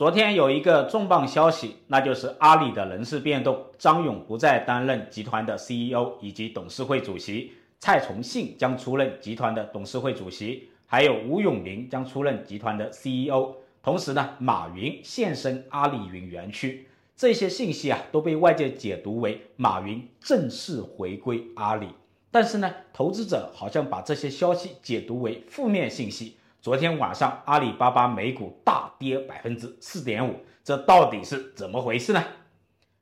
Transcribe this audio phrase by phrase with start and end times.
[0.00, 13.56] 昨天有一个重磅消息，那就是阿里的人事变动，张勇不再担任集团的 CEO 以及董事会主席，蔡崇信将出任集团的董事会主席，还有吴永明将出任集团的 CEO。
[13.82, 21.88] 同时呢，马云现身阿里云园区，这些信息啊都被外界解读为马云正式回归阿里。
[22.30, 26.36] 但是呢，投资者好像把这些消息解读为负面信息。
[26.62, 32.22] 昨天晚上，阿里巴巴美股大跌百分之四点五，这到底是怎么回事呢？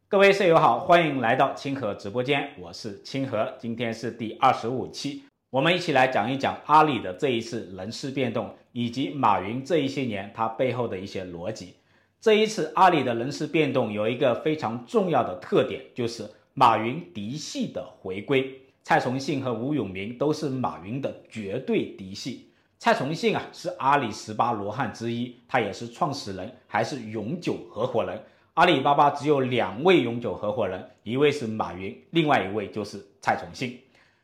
[0.06, 11.74] 各位舍友好，欢迎来到清河直播间，我是清河，今天是第二十五期，我们一起来讲一讲阿里的这一次人事变动，以及马云这一些年他背后的一些逻辑。
[12.20, 22.44] 这一次阿里的人事变动有一个非常重要的特点，就是马云嫡系的回归，蔡崇信和吴永明都是马云的绝对嫡系。
[22.80, 28.22] 蔡崇信啊，是阿里十八罗汉之一，他也是创始人，还是永久合伙人。
[28.54, 33.80] 阿里巴巴只有两位永久合伙人，一位是马云，另外一位就是蔡崇信。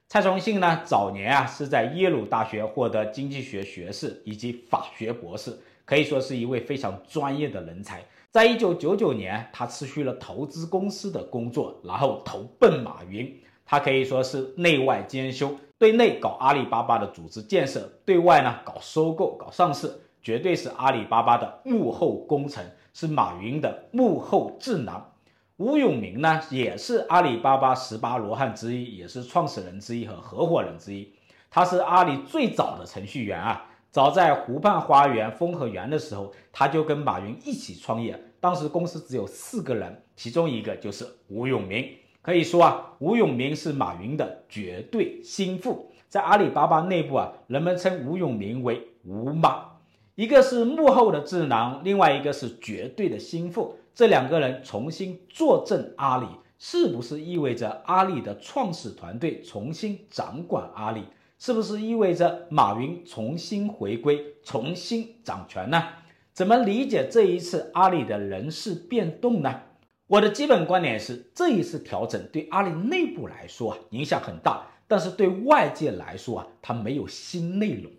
[0.06, 8.04] 蔡崇信呢，早年啊是在耶鲁大学获得经济学学士以及法学博士，可以说是一位非常专业的人才。
[8.30, 13.36] 在一九九九年，他辞去了投资公司的工作，然后投奔马云。
[13.66, 15.56] 他可以说是内外兼修。
[15.84, 25.12] 对内搞阿里巴巴的组织建设，对外呢搞收购、搞上市，绝对是阿里巴巴的幕后功臣，是马云的幕后智囊。
[25.58, 31.12] 吴永明呢，也是阿里巴巴十八罗汉之一，也是创始人之一和合伙人之一。
[31.50, 41.86] 他是阿里最早的程序员啊，早在湖畔花园、丰和园的时候，他就跟马云一起创业，当时公司只有四个人，其中一个就是吴永明。
[42.24, 49.72] 可以说啊，吴永明是马云的绝对心腹，在阿里巴巴内部啊，人们称吴永明为吴马，
[50.14, 53.76] 一个是幕后的智囊，另外一个是绝对的心腹。
[53.94, 56.26] 这两个人重新坐镇阿里，
[56.58, 61.02] 是不是意味着阿里的创始团队重新掌管阿里？
[61.38, 65.84] 是不是意味着马云重新回归、重新掌权呢？
[66.32, 69.60] 怎么理解这一次阿里的人事变动呢？
[70.06, 77.90] 我的基本观点是，这一次调整对阿里内部来说啊影响很大，但是对外界来说啊，它没有新内容。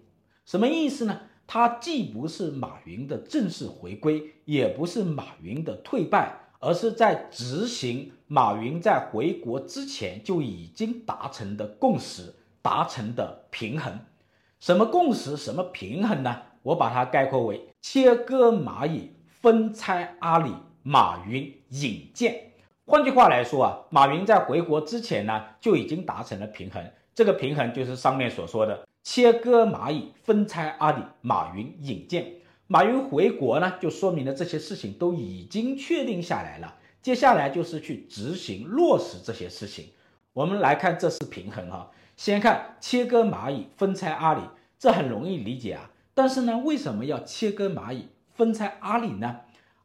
[0.45, 1.21] 什么意思呢？
[1.47, 13.99] 它既不是马云的正式回归，也不是马云的退败，而是在执行马云在回国之前就已经达成的共识、达成的平衡。
[14.59, 15.35] 什么共识？
[15.35, 16.41] 什么平衡呢？
[16.61, 19.11] 我把它概括为切割蚂蚁，
[19.41, 20.51] 分拆阿里。
[20.87, 22.51] 马云引荐，
[22.85, 26.91] 换句话来说啊，马云在回国之前呢，就已经达成了平衡。
[27.15, 31.01] 这个平衡就是上面所说的切割蚂蚁，分拆阿里。
[31.21, 32.33] 马云引荐，
[32.67, 36.75] 马云回国呢，就说明了这些事情都已经确定下来了。
[37.01, 39.89] 接下来就是去执行落实这些事情。
[40.33, 44.41] 我们来看这是平衡哈，先看切割蚂蚁，分拆阿里，
[44.77, 45.89] 这很容易理解啊。
[46.13, 49.37] 但是呢，为什么要切割蚂蚁，分拆阿里呢？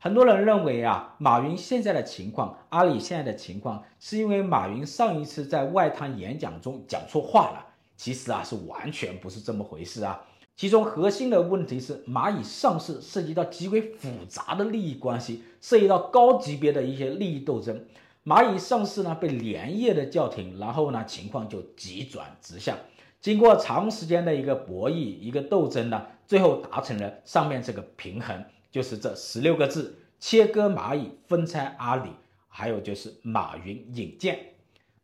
[0.02, 7.66] 很多人认为啊，马云现在的情况，阿里现在的情况，是因为马云上一次在外滩演讲中讲错话了。
[7.98, 10.18] 其实啊，是完全不是这么回事啊。
[10.56, 17.84] 其中核心的问题是，蚂蚁上市涉及到极为复杂的利益关系，涉及到高级别的一些利益斗争。
[18.24, 22.74] 蚂蚁上市呢，被连夜的叫停，然后呢，情况就急转直下。
[23.20, 28.42] 经过长时间的一个博弈、一个斗争呢，最后达成了上面这个平衡。
[28.70, 32.10] 就是这十六个字：切割蚂蚁，分拆阿里。
[32.52, 34.54] 还有就是马云引荐。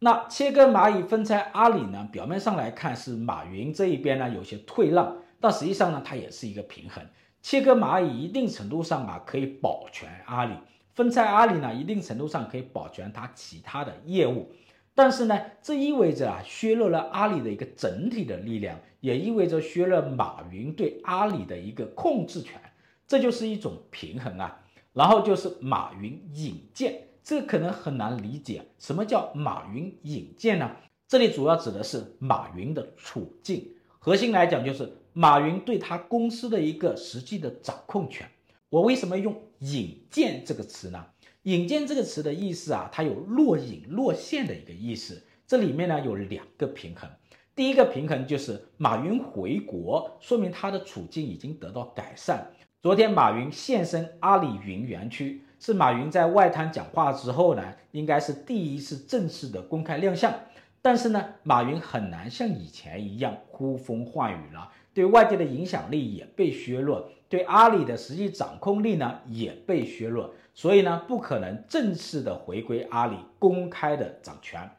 [0.00, 2.08] 那切割蚂蚁，分拆阿里呢？
[2.10, 7.02] 表面上来看是马云这一边呢有些退让，但实际上呢，它也是一个平衡。
[7.40, 10.54] 切割蚂蚁一定程度上啊可以保全阿里，
[10.92, 14.50] 分拆阿里呢一定程度上可以保全它其他的业务。
[14.92, 22.60] 但是呢，这意味着啊削弱了阿里的一个整体的力量，也意味着削弱马云对阿里的一个控制权。
[23.06, 24.62] 这就是一种平衡啊，
[24.92, 30.76] 然后就是马云引荐，这可能很难理解，什么叫马云引荐呢？
[31.08, 38.28] 这里主要指的是马云的处境，核心来讲就是马云对他公司的一个实际的掌控权。
[38.68, 41.06] 我为什么用引荐这个词呢？
[41.44, 45.22] 引荐这个词的意思啊，它有若隐若现的一个意思。
[45.46, 47.08] 这里面呢有两个平衡，
[47.54, 52.50] 第一个平衡就是马云回国，说明他的处境已经得到改善。
[52.86, 60.32] 昨天马云现身阿里云园区，是马云在外滩讲话之后呢，应该是第一次正式的公开亮相。
[60.80, 74.70] 但是呢，马云很难像以前一样呼风唤雨了，对外界的影响力也被削弱，对阿里的实际掌控力呢也被削弱，所以呢不可能正式的回归阿里公开的掌权。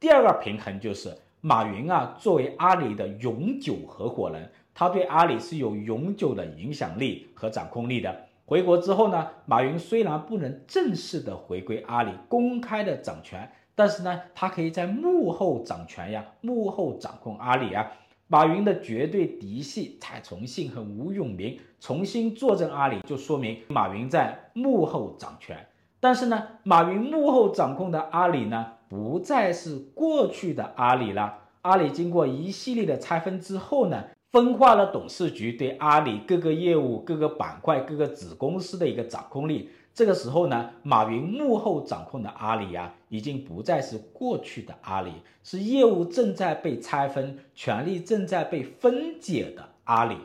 [0.00, 8.18] 第二个平衡就是马云啊作为阿里的永久合伙人，他对阿里是有永久的影响力和掌控力的。
[8.46, 17.92] 回国之后呢，马云虽然不能正式的回归阿里公开的掌权，但是呢他可以在幕后掌权呀，幕后掌控阿里啊。
[18.26, 25.58] 马云的绝对嫡系蔡崇信和吴永明重新坐镇阿里，就说明马云在幕后掌权。
[26.00, 31.36] 但是呢，马云幕后掌控的阿里呢，不再是过去的阿里了。
[31.62, 39.70] 阿里经过一系列的拆分之后呢，分化了董事局对阿里各个业务、各个板块、各个子公司的一个掌控力。
[39.92, 45.10] 这个时候呢，马云幕后掌控的阿里啊，已经不再是过去的阿里，
[45.42, 50.16] 是业务正在被拆分、权力正在被分解的阿里。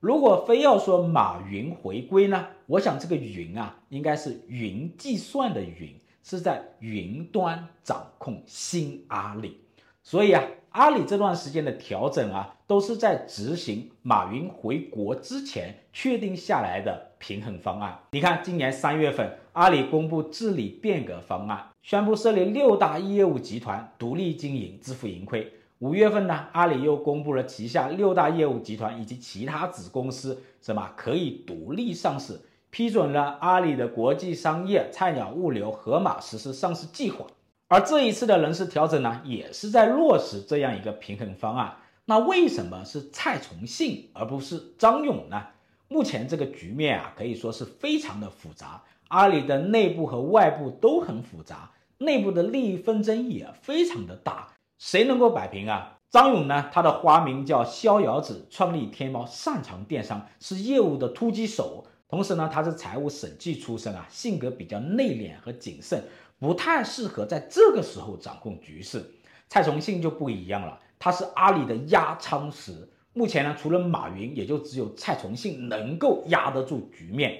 [0.00, 5.94] 如果非要说马云回归呢，我想这个云啊，应该是云计算的云，
[6.24, 9.60] 是在云端掌控新阿里。
[10.02, 17.98] 所以啊，阿里这段时间的调整啊，都是在执行马云回国之前确定下来的平衡方案。
[18.10, 25.52] 你看，今年三月份，阿里公布治理变革方案，宣布设立六大业务集团，独立经营，自负盈亏。
[25.78, 32.40] 五月份呢，阿里又公布了旗下六大业务集团以及其他子公司什么可以独立上市，
[32.74, 37.24] 批准了阿里的国际商业、菜鸟物流、盒马实施上市计划。
[37.68, 41.76] 而这一次的人事调整呢，也是在落实这样一个平衡方案。
[42.04, 45.40] 那为什么是蔡崇信而不是张勇呢？
[45.86, 48.82] 目前这个局面啊，可以说是非常的复杂。
[49.06, 54.48] 阿里的内部和外部都很复杂，内部的利益纷争也非常的大。
[54.78, 55.98] 谁能够摆平啊？
[56.10, 61.86] 张勇呢，他的花名叫逍遥子，创立天猫，擅长电商，是业务的突击手。
[62.14, 66.00] 同时呢，他是财务审计出身啊，性格比较内敛和谨慎。
[66.38, 69.04] 不太适合在这个时候掌控局势，
[69.48, 72.88] 蔡崇信就不一样了，他是阿里的压舱石。
[73.14, 77.36] 目前呢，除了马云，也就只有蔡崇信能够压得住局面。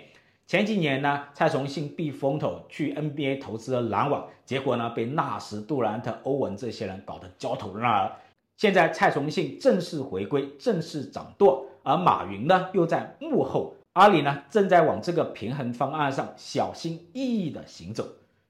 [0.49, 8.13] 前几年呢，蔡崇信避风头去 NBA 投资了篮网，结果呢被纳什、杜兰特、欧文这些人搞得焦头烂额。
[8.57, 18.05] 现在蔡崇信正式回归，正式掌舵，而马云呢又在幕后，阿里呢正在往这个平衡方案上小心翼翼地行走。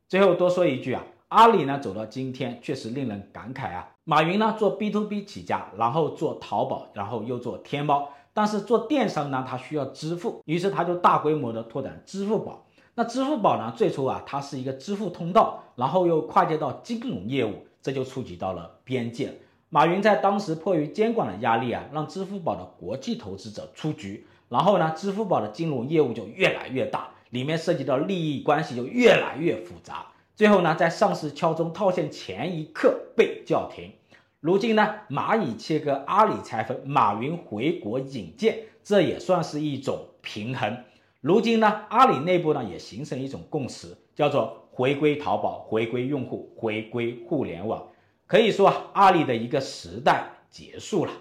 [0.09, 3.91] 最后多说一句啊，阿里呢走到今天确实令人感慨啊。
[4.05, 8.09] 马云呢做 B to B 起家，然后做淘宝，然后又做天猫。
[8.33, 12.65] 但是做电商呢，他需要支付，于是他就大规模的拓展支付宝。
[12.95, 19.41] 那支付宝呢，最初啊，它是一个支付通道，然后又跨界到金融业务，这就触及到了边界。
[19.75, 27.09] 马云在当时迫于监管的压力啊，让支付宝的国际投资者出局，然后呢，支付宝的金融业务就越来越大。
[27.31, 30.07] 里面涉及到利益关系就越来越复杂，
[30.37, 33.91] 最后呢，在上市敲钟套现前一刻被叫停。
[34.39, 40.85] 如今呢，蚂蚁切割，阿里拆分，马云回国引荐，这也算是一种平衡。
[41.21, 47.85] 如今呢，阿里内部呢也形成一种共识，叫做回归淘宝，回归用户，回归互联网。
[48.27, 51.13] 可以说啊，阿里的一个时代结束了。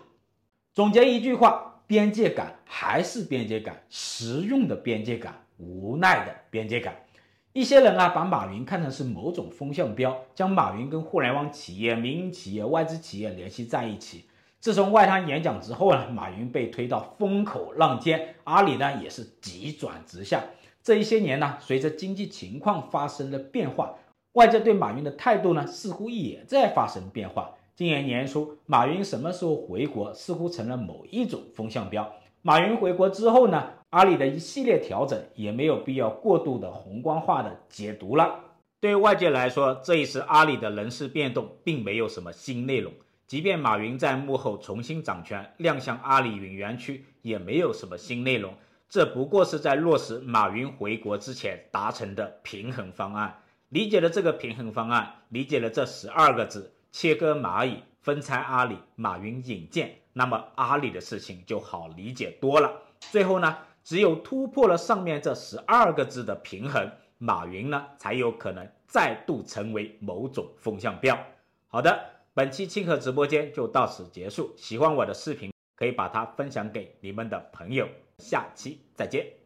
[0.74, 5.40] 总结一句话，边界感还是边界感，实用的边界感。
[5.58, 7.06] 无奈的边界感，
[7.54, 14.26] 一些人啊，把马云看成是某种风向标，将马云跟互联网企业、民营企业、外资企业联系在一起。
[14.60, 20.44] 自从外滩演讲之后呢，马云被推到风口浪尖，阿里呢也是急转直下。
[20.82, 23.94] 这一些年呢，随着经济情况发生了变化，
[24.34, 27.52] 外界对马云的态度呢，似乎也在发生变化。
[27.76, 32.12] 今年年初，马云什么时候回国，似乎成了某一种风向标。
[32.42, 38.40] 马云回国之后呢，阿里的一系列调整也没有必要过度的宏观化的解读了。
[38.80, 42.92] 对外界来说，这一次阿里的人事变动并没有什么新内容。
[43.28, 48.52] 即便马云在幕后重新掌权，亮相阿里云园区，也没有什么新内容。
[48.90, 53.36] 这不过是在落实马云回国之前达成的平衡方案。
[53.74, 59.96] 理解了这个平衡方案，理解了这十二个字：切割蚂蚁，分拆阿里，马云引荐。
[60.14, 62.72] 那么阿里的事情就好理解多了。
[63.00, 66.88] 最后呢，只有突破了上面这十二个字的平衡，
[67.18, 71.18] 马云呢才有可能再度成为某种风向标。
[71.68, 72.00] 好的，
[72.36, 74.54] 本期清河直播间就到此结束。
[74.56, 77.90] 喜欢我的视频，可以把它分享给你们的朋友。
[78.20, 79.43] 下期再见。